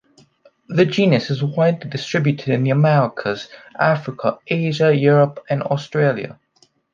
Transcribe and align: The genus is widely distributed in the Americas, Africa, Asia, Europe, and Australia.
The 0.67 0.85
genus 0.87 1.29
is 1.29 1.43
widely 1.43 1.87
distributed 1.87 2.47
in 2.49 2.63
the 2.63 2.71
Americas, 2.71 3.49
Africa, 3.79 4.39
Asia, 4.47 4.91
Europe, 4.95 5.45
and 5.47 5.61
Australia. 5.61 6.39